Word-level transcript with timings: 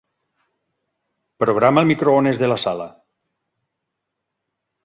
Programa 1.43 1.83
el 1.85 1.89
microones 1.91 2.41
de 2.45 2.51
la 2.53 2.57
sala. 2.65 2.91